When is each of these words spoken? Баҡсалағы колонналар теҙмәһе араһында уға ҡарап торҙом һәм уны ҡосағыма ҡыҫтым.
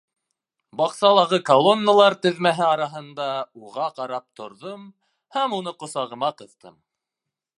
Баҡсалағы 0.79 1.37
колонналар 1.49 2.15
теҙмәһе 2.23 2.63
араһында 2.69 3.27
уға 3.67 3.91
ҡарап 3.99 4.27
торҙом 4.41 4.89
һәм 5.37 5.57
уны 5.61 5.77
ҡосағыма 5.83 6.35
ҡыҫтым. 6.43 6.75